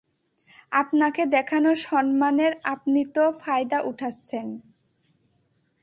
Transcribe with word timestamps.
আপনাকে 0.71 1.21
দেখানো 1.25 1.69
সম্মানের 1.85 2.53
আপনি 2.63 3.01
তো 3.15 3.23
ফয়দা 3.41 3.79
উঠাচ্ছেন। 3.81 4.47